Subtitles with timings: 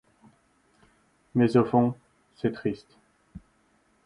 [1.35, 1.93] Mais, au fond,
[2.35, 2.97] c'est triste.